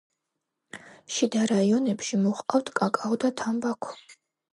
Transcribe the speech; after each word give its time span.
შიდა 1.15 1.43
რაიონებში 1.51 2.19
მოჰყავთ 2.21 2.71
კაკაო 2.79 3.19
და 3.25 3.31
თამბაქო. 3.43 3.93